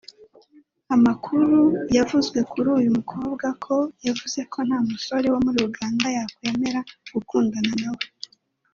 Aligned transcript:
Amakuru 0.95 1.51
yavuzwe 1.95 2.39
kuri 2.51 2.67
uyu 2.77 2.89
mukobwa 2.97 3.47
ko 3.63 3.75
yavuze 4.07 4.39
ko 4.51 4.57
nta 4.67 4.79
musore 4.89 5.25
wo 5.33 5.39
muri 5.45 5.59
Uganda 5.69 6.07
yakwemera 6.17 6.79
gukundana 7.13 7.73
na 7.81 7.91
we 7.97 8.05